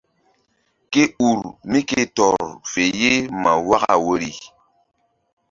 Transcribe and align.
Ke 0.91 1.03
ur 1.27 1.37
mí 1.69 1.79
ke 1.89 2.01
tɔr 2.15 2.37
fe 2.71 2.83
ye 2.99 3.13
ma 3.41 3.51
waka 3.67 3.93
woyri. 4.03 4.31